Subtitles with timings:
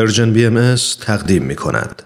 [0.00, 2.02] Persian BMS تقدیم می کند.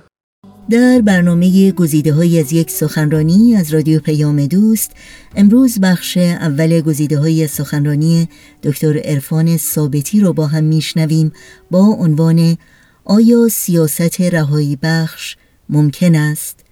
[0.70, 4.90] در برنامه گزیده های از یک سخنرانی از رادیو پیام دوست
[5.36, 8.28] امروز بخش اول گزیده های سخنرانی
[8.62, 11.32] دکتر عرفان ثابتی رو با هم میشنویم
[11.70, 12.56] با عنوان
[13.04, 15.36] آیا سیاست رهایی بخش
[15.68, 16.63] ممکن است؟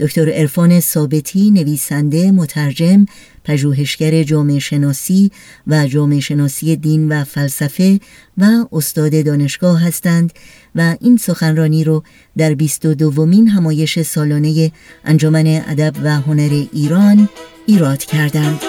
[0.00, 3.06] دکتر عرفان ثابتی نویسنده مترجم
[3.44, 5.30] پژوهشگر جامعه شناسی
[5.66, 8.00] و جامعه شناسی دین و فلسفه
[8.38, 10.32] و استاد دانشگاه هستند
[10.74, 12.02] و این سخنرانی رو
[12.36, 14.72] در 22 دومین همایش سالانه
[15.04, 17.28] انجمن ادب و هنر ایران
[17.66, 18.60] ایراد کردند.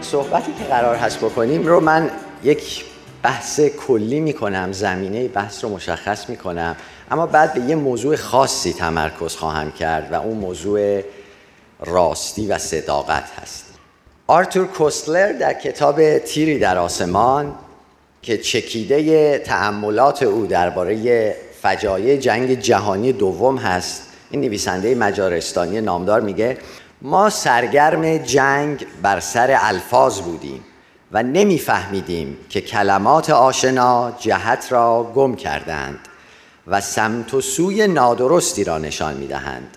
[0.00, 2.10] صحبتی که قرار هست بکنیم رو من
[2.44, 2.93] یک
[3.24, 6.76] بحث کلی می‌کنم زمینه بحث رو مشخص می‌کنم.
[7.10, 11.02] اما بعد به یه موضوع خاصی تمرکز خواهم کرد و اون موضوع
[11.80, 13.64] راستی و صداقت هست.
[14.26, 17.54] آرتور کوستلر در کتاب تیری در آسمان
[18.22, 26.58] که چکیده تأملات او درباره فجایع جنگ جهانی دوم هست این نویسنده مجارستانی نامدار میگه
[27.02, 30.64] ما سرگرم جنگ بر سر الفاظ بودیم.
[31.12, 35.98] و نمیفهمیدیم که کلمات آشنا جهت را گم کردند
[36.66, 39.76] و سمت و سوی نادرستی را نشان می‌دهند.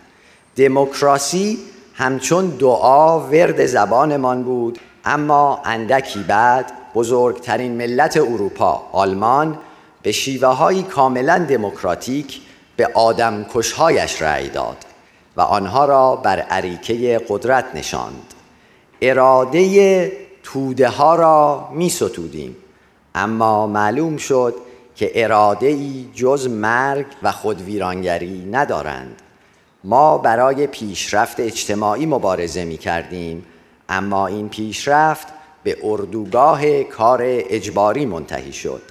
[0.55, 1.59] دموکراسی
[1.94, 9.58] همچون دعا ورد زبانمان بود اما اندکی بعد بزرگترین ملت اروپا آلمان
[10.02, 12.42] به شیوه های کاملا دموکراتیک
[12.75, 14.78] به آدم کشهایش رأی داد
[15.38, 18.33] و آنها را بر عریکه قدرت نشاند.
[19.02, 20.11] اراده
[20.53, 22.55] توده ها را می ستودیم
[23.15, 24.55] اما معلوم شد
[24.95, 29.21] که اراده ای جز مرگ و خودویرانگری ندارند.
[29.83, 33.45] ما برای پیشرفت اجتماعی مبارزه می کردیم
[33.89, 35.27] اما این پیشرفت
[35.63, 38.81] به اردوگاه کار اجباری منتهی شد.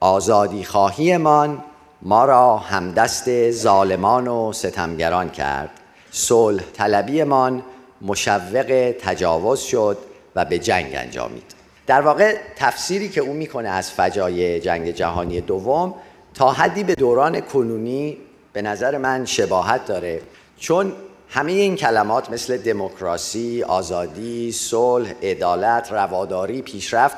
[0.00, 1.64] آزادی خواهیمان
[2.02, 5.70] ما را همدست ظالمان و ستمگران کرد.
[6.10, 7.62] صلح طلبیمان
[8.02, 9.98] مشوق تجاوز شد
[10.36, 11.54] و به جنگ انجامید.
[11.86, 15.94] در واقع تفسیری که او می‌کنه از فجای جنگ جهانی دوم
[16.34, 18.16] تا حدی به دوران کنونی
[18.52, 20.20] به نظر من شباهت داره
[20.58, 20.92] چون
[21.28, 27.16] همه این کلمات مثل دموکراسی، آزادی، صلح، عدالت، رواداری، پیشرفت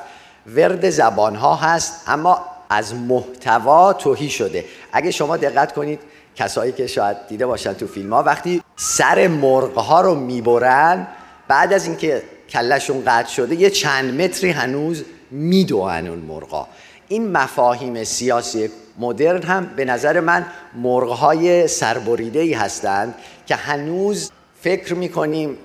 [0.55, 4.65] ورد زبانها هست اما از محتوا توهی شده.
[4.91, 5.99] اگه شما دقت کنید
[6.35, 11.07] کسایی که شاید دیده باشن تو فیلم ها وقتی سر مرغ ها رو می‌برن
[11.47, 16.67] بعد از اینکه کلشون قطع شده یه چند متری هنوز میدوهن اون مرغا.
[17.07, 20.45] این مفاهیم سیاسی مدرن هم به نظر من
[20.75, 23.15] مرغهای سربریده ای هستند
[23.45, 25.57] که هنوز فکر می‌کنیم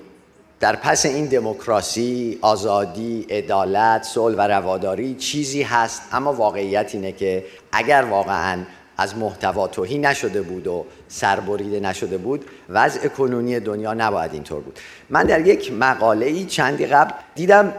[0.59, 7.45] در پس این دموکراسی، آزادی، عدالت، صلح و رواداری چیزی هست اما واقعیت اینه که
[7.71, 8.63] اگر واقعا
[8.97, 14.79] از محتوا توهی نشده بود و سربریده نشده بود وضع کنونی دنیا نباید اینطور بود.
[15.09, 17.73] من در یک مقاله ای چندی قبل دیدم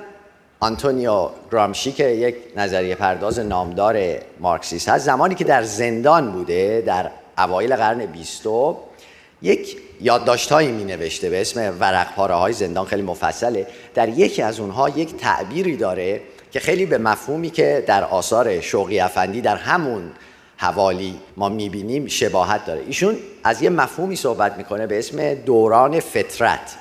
[0.61, 3.99] آنتونیو گرامشی که یک نظریه پرداز نامدار
[4.41, 8.77] مارکسیست هست زمانی که در زندان بوده در اوایل قرن بیستو
[9.43, 13.67] یک یادداشتهایی می نوشته به اسم ورق پاره های زندان خیلی مفصله.
[13.95, 19.01] در یکی از اونها یک تعبیری داره که خیلی به مفهومی که در آثار شوقی
[19.01, 20.13] افندی در همون
[20.57, 22.83] حوالی ما می‌بینیم شباهت داره.
[22.87, 26.77] ایشون از یه مفهومی صحبت می‌کنه به اسم دوران فطرت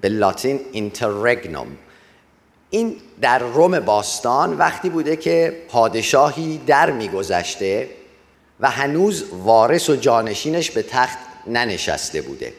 [0.00, 1.66] به لاتین اینتررگنوم
[2.70, 7.88] این در روم باستان وقتی بوده که پادشاهی در میگذشته
[8.60, 12.52] و هنوز وارث و جانشینش به تخت ننشسته بوده.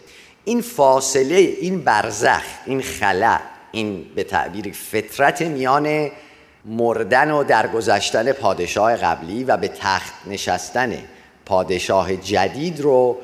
[0.45, 3.39] این فاصله این برزخ این خلا
[3.71, 6.11] این به تعبیر فطرت میان
[6.65, 10.97] مردن و درگذشتن پادشاه قبلی و به تخت نشستن
[11.45, 13.17] پادشاه جدید رو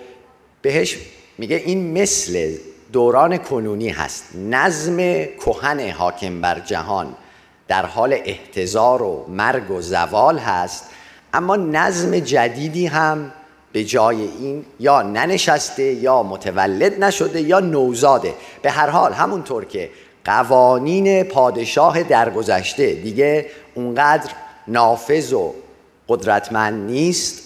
[0.61, 0.97] بهش
[1.37, 2.55] میگه این مثل
[2.91, 4.35] دوران کنونی هست.
[4.35, 7.15] نظم کهن حاکم بر جهان
[7.67, 10.89] در حال احتضار و مرگ و زوال هست
[11.33, 13.31] اما نظم جدیدی هم
[13.71, 18.33] به جای این یا ننشسته یا متولد نشده یا نوزاده.
[18.61, 19.89] به هر حال همونطور که
[20.25, 22.93] قوانین پادشاه درگذشته.
[22.93, 24.31] دیگه اونقدر
[24.67, 25.53] نافذ و
[26.07, 27.43] قدرتمند نیست.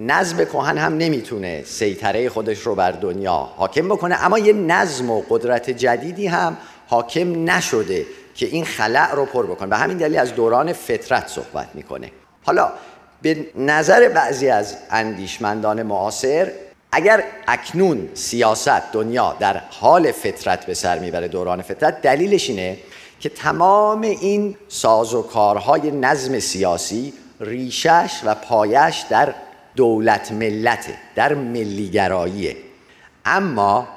[0.00, 4.24] نظم کهن هم نمی‌تونه سیطره خودش رو بر دنیا حاکم بکنه.
[4.24, 6.56] اما یه نظم و قدرت جدیدی هم
[6.86, 9.68] حاکم نشده که این خلع رو پر بکنه.
[9.68, 12.10] به همین دلیل از دوران فطرت صحبت می‌کنه.
[12.44, 12.72] حالا
[13.22, 16.52] به نظر بعضی از اندیشمندان معاصر
[16.92, 22.78] اگر اکنون سیاست دنیا در حال فطرت به سر می‌بره دوران فطرت دلیلش اینه
[23.20, 29.34] که تمام این سازوکارهای نظم سیاسی ریشش و پایش در
[29.76, 32.56] دولت ملته در ملیگراییه.
[33.24, 33.88] اما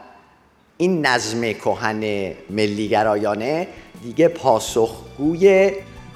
[0.78, 3.68] این نظم کهن ملیگرایانه
[4.04, 5.72] دیگه پاسخگوی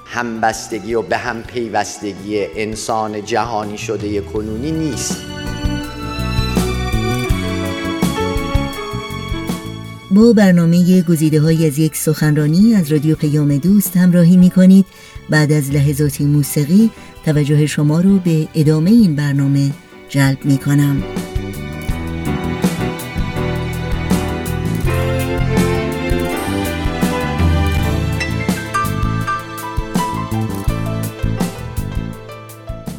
[0.06, 5.35] همبستگی و به هم پیوستگی انسان جهانی شده کنونی نیست.
[10.16, 14.86] با برنامه گزیده های از یک سخنرانی از رادیو پیام دوست همراهی می کنید
[15.30, 16.92] بعد از لحظاتی موسیقی
[17.26, 19.72] توجه شما رو به ادامه این برنامه
[20.10, 21.04] جلب می کنم.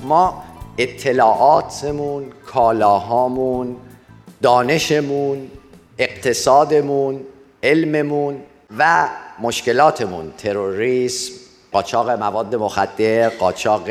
[0.03, 0.43] ما
[0.79, 3.77] اطلاعاتمون کالاهامون
[4.43, 5.39] دانشمون
[5.99, 7.21] اقتصادمون
[7.63, 8.37] علممون
[8.79, 9.09] و
[9.39, 10.33] مشکلاتمون.
[10.39, 11.33] تروریسم
[11.73, 13.89] قاچاق مواد مخدر قاچاق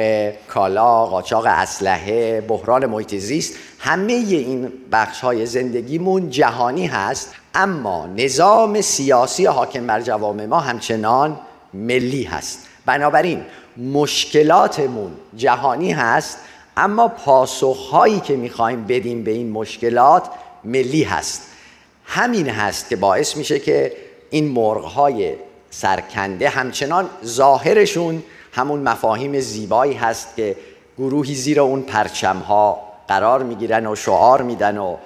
[0.48, 7.34] کالا قاچاق اسلحه بحران محیط زیست همه این بخش های زندگیمون جهانی هست.
[7.56, 11.40] اما نظام سیاسی حاکم بر جوامع ما همچنان
[11.74, 12.68] ملی هست.
[12.86, 13.42] بنابراین
[13.78, 16.40] مشکلاتمون جهانی هست
[16.78, 20.30] اما پاسخهایی که می‌خوایم بدیم به این مشکلات
[20.64, 21.42] ملی هست.
[22.06, 23.92] همین هست که باعث میشه که
[24.30, 25.34] این مرغهای
[25.70, 28.24] سرکنده همچنان ظاهرشون
[28.54, 30.56] همون مفاهیم زیبایی هست که
[30.98, 34.98] گروهی زیر اون پرچمها قرار می‌گیرن و شعار میدن و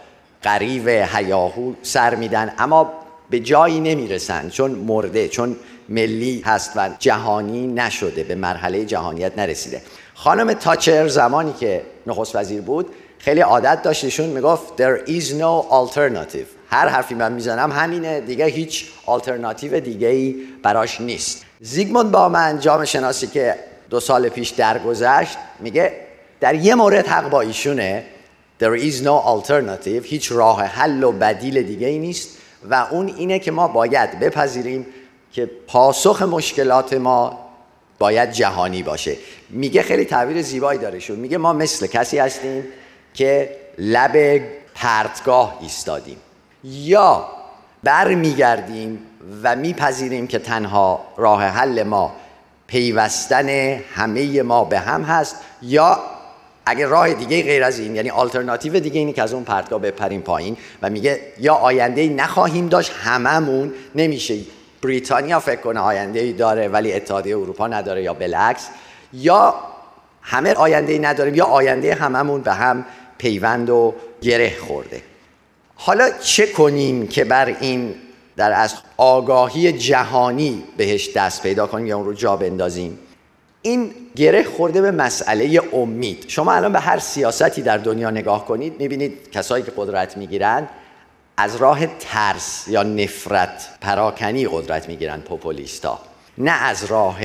[0.42, 2.54] قریب هیاهو سر میدن.
[2.58, 2.94] اما
[3.30, 5.56] به جایی نمی‌رسن چون مرده چون
[5.90, 9.82] ملی هست و جهانی نشده به مرحله جهانیت نرسیده.
[10.14, 16.59] خانم تاچر زمانی که نخست وزیر بود خیلی عادت داشتشون می‌گفت there is no alternative.
[16.70, 18.22] هر حرفی من می‌زنم همینه.
[18.22, 21.46] دیگه هیچ آلترناتیو دیگه ای براش نیست.
[21.62, 23.56] زیگموند با من جامعه شناسی که
[23.90, 25.94] دو سال پیش درگذشت میگه
[26.40, 28.06] در یه مورد حق با ایشونه.
[28.62, 30.04] There is no alternative.
[30.04, 32.30] هیچ راه حل و بدیل دیگه ای نیست.
[32.70, 34.86] و اون اینه که ما باید بپذیریم
[35.32, 37.50] که پاسخ مشکلات ما
[38.00, 39.16] باید جهانی باشه.
[39.50, 42.64] میگه خیلی تعبیر زیبایی داره شون میگه ما مثل کسی هستیم
[43.14, 44.42] که لب
[44.76, 46.18] پرتگاه ایستادیم.
[46.64, 47.28] یا
[47.84, 49.00] برمیگردیم
[49.44, 52.16] و میپذیریم که تنها راه حل ما
[52.68, 53.50] پیوستن
[53.94, 56.00] همه ما به هم هست یا
[56.66, 60.22] اگه راه دیگه غیر از این یعنی آلترناتیو دیگه اینی که از اون پرتگاه بپریم
[60.22, 64.36] پایین و میگه یا آینده نخواهیم داشت هممون نمیشه.
[64.82, 68.68] بریتانیا فکر کنه آینده ای داره ولی اتحادیه اروپا نداره یا بالعکس.
[69.14, 69.56] یا
[70.22, 72.86] همه آینده ای نداریم یا آینده هممون به هم
[73.18, 75.02] پیوند و گره خورده.
[75.82, 77.96] حالا چه کنیم که بر این
[78.38, 83.00] در از آگاهی جهانی بهش دست پیدا کنیم یا اون رو جا بندازیم؟
[83.62, 86.26] این گره خورده به مسئله امید.
[86.28, 90.70] شما الان به هر سیاستی در دنیا نگاه کنید می‌بینید کسایی که قدرت می‌گیرند
[91.38, 96.00] از راه ترس یا نفرت پراکنی قدرت می‌گیرن پوپولیستا
[96.38, 97.20] نه از راه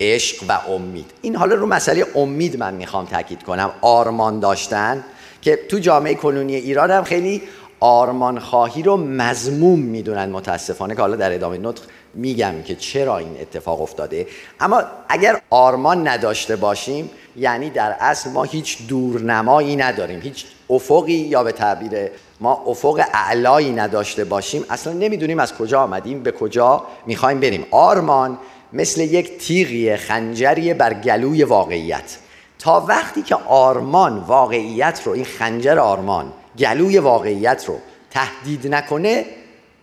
[0.00, 1.10] عشق و امید.
[1.22, 3.70] این حالا رو مسئله امید من می‌خوام تاکید کنم.
[3.80, 5.04] آرمان داشتن
[5.44, 7.42] که تو جامعه کنونی ایران هم خیلی
[7.80, 11.82] آرمان خواهی رو مزموم می‌دونن متاسفانه که حالا در ادامه نطق
[12.14, 14.26] میگم که چرا این اتفاق افتاده.
[14.60, 21.44] اما اگر آرمان نداشته باشیم یعنی در اصل ما هیچ دورنمایی نداریم هیچ افقی یا
[21.44, 22.10] به تعبیر
[22.40, 27.66] ما افق اعلایی نداشته باشیم اصلا نمی‌دونیم از کجا آمدیم به کجا می‌خوایم بریم.
[27.70, 28.38] آرمان
[28.72, 32.18] مثل یک تیغی خنجری بر گلوی واقعیت.
[32.64, 37.78] تا وقتی که آرمان واقعیت رو این خنجر آرمان گلوی واقعیت رو
[38.10, 39.24] تهدید نکنه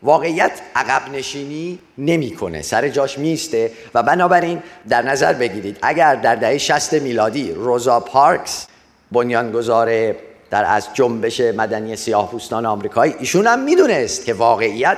[0.03, 6.57] واقعیت عقب نشینی نمی‌کنه سر جاش میسته و بنابراین در نظر بگیرید اگر در دهه
[6.57, 8.67] 60 میلادی روزا پارکس
[9.11, 10.15] بنیانگذار
[10.49, 14.97] در از جنبش مدنی سیاه پوستان آمریکایی ایشون هم می‌دونست که واقعیت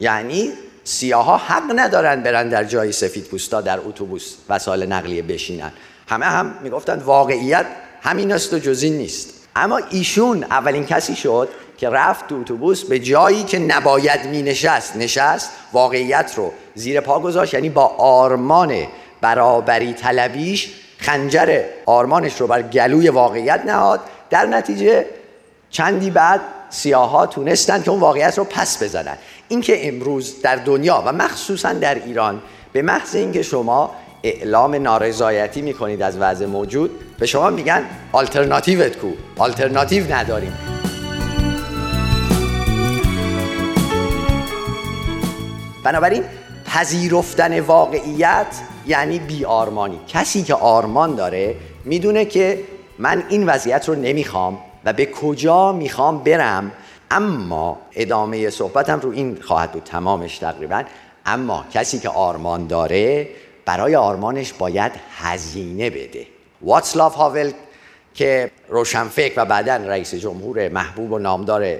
[0.00, 0.52] یعنی
[0.84, 5.72] سیاها حق ندارن برن در جای سفید پوستا در اتوبوس وسایل نقلیه بشینن.
[6.12, 7.66] همه هم می‌گفتن واقعیت
[8.02, 9.30] همین است و جزی نیست.
[9.56, 14.96] اما ایشون اولین کسی شد که رفت تو اتوبوس به جایی که نباید می نشست
[14.96, 18.86] نشست واقعیت رو زیر پا گذاشت یعنی با آرمان
[19.20, 24.00] برابری طلبیش خنجر آرمانش رو بر گلوی واقعیت نهاد.
[24.30, 25.06] در نتیجه
[25.70, 26.40] چندی بعد
[26.70, 29.16] سیاها تونستن که اون واقعیت رو پس بزنن.
[29.48, 32.42] اینکه امروز در دنیا و مخصوصا در ایران
[32.72, 36.90] به محض اینکه شما اعلام نارضایتی می‌کنید از وضع موجود.
[37.18, 39.08] به شما میگن آلترناتیوت کو.
[39.38, 40.58] آلترناتیو نداریم.
[45.84, 46.24] بنابراین
[46.66, 48.46] پذیرفتن واقعیت
[48.86, 52.58] یعنی بی آرمانی کسی که آرمان داره می‌دونه که
[52.98, 56.72] من این وضعیت رو نمی‌خوام و به کجا می‌خوام برم.
[57.10, 59.82] اما ادامه صحبتم رو این خواهد بود.
[59.84, 60.82] تمامش تقریبا.
[61.26, 63.28] اما کسی که آرمان داره
[63.64, 66.26] برای آرمانش باید هزینه بده.
[66.62, 67.52] واتسلاف هاول
[68.14, 71.76] که روشنفکر و بعدا رئیس جمهور محبوب و نامدار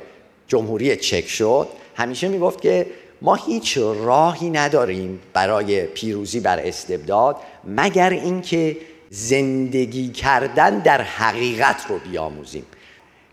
[0.48, 2.86] جمهوری چک شد همیشه می‌گفت که
[3.22, 8.76] ما هیچ راهی نداریم برای پیروزی بر استبداد مگر اینکه
[9.10, 12.66] زندگی کردن در حقیقت رو بیاموزیم.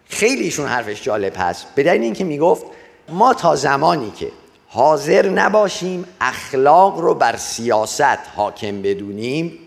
[0.05, 1.67] خیلی ایشون حرفش جالب هست.
[1.75, 2.65] به دلیل اینکه می‌گفت
[3.09, 4.27] ما تا زمانی که
[4.71, 9.59] حاضر نباشیم اخلاق رو بر سیاست حاکم بدونیم.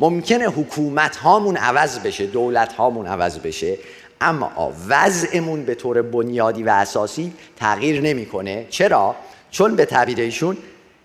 [0.00, 3.78] ممکنه حکومت هامون عوض بشه دولت هامون عوض بشه
[4.20, 8.66] اما وضعمون به طور بنیادی و اساسی تغییر نمی‌کنه.
[8.70, 9.16] چرا؟
[9.50, 10.56] چون به تعبیر ایشون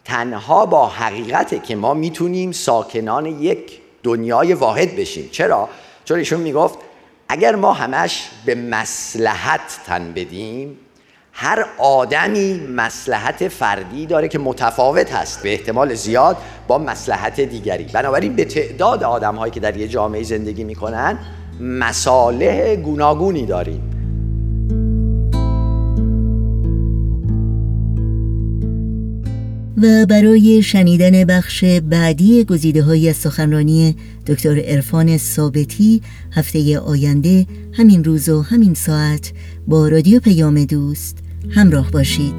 [0.06, 5.30] تنها با حقیقت که ما می‌تونیم ساکنان یک دنیای واحد بشیم.
[5.32, 5.70] چرا؟
[6.06, 6.80] چون ایشون می‌گفت
[7.28, 10.80] اگر ما همش به مسلحت تن بدیم
[11.36, 16.38] هر آدمی مسلحت فردی داره که متفاوت هست به احتمال زیاد
[16.68, 17.84] با مسلحت دیگری.
[17.84, 21.18] بنابراین به تعداد آدم هایی که در یه جامعه زندگی می‌کنن
[21.60, 23.90] مساله گوناگونی داریم.
[29.78, 33.96] و برای شنیدن بخش بعدی گزیده های سخنرانی
[34.28, 39.32] دکتر ارفان ثابتی هفته آینده همین روز و همین ساعت
[39.68, 41.23] با رادیو پیام دوست.
[41.50, 42.34] همراه باشید.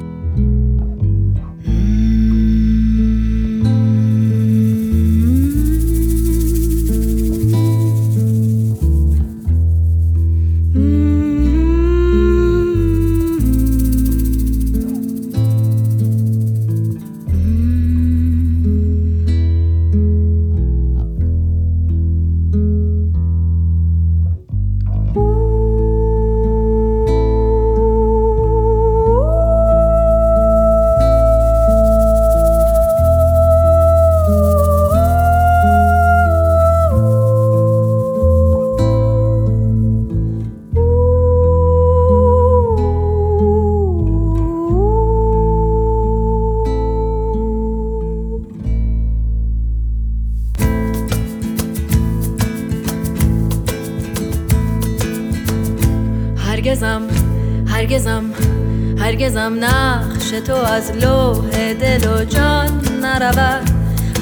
[58.99, 63.69] هرگزم نقش تو از لوح دل و جان نرود.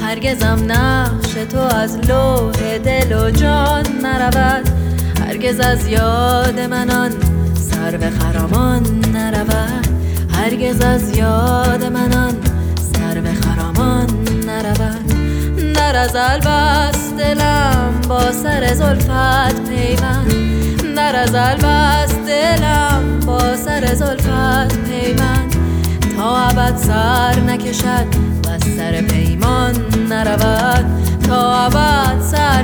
[0.02, 4.68] هرگزم نقش تو از لوح دل و جان نرود.
[5.20, 7.10] هرگز از یاد منان
[7.54, 8.82] سر به خرامان
[9.12, 9.86] نرود.
[10.32, 12.34] هرگز از یاد منان
[12.92, 14.06] سر به خرامان
[14.46, 15.72] نرود.
[15.74, 20.54] در از البست دلم با سر زلفت پیوند.
[20.96, 25.56] در از البست دلم با سر زلفت پیوند.
[26.16, 28.06] تا ابد سر نکشد
[28.46, 29.74] و سر پیمان
[30.08, 30.84] نرود.
[31.28, 32.62] تا ابد سر